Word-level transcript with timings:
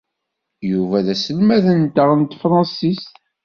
Yuba 0.71 0.97
d 1.05 1.07
aselmad-nteɣ 1.13 2.09
n 2.15 2.21
tefṛensist. 2.31 3.13